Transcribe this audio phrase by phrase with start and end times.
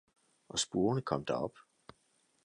[0.49, 1.57] og spurvene kom derop.